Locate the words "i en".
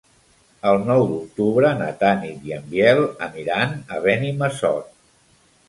2.51-2.65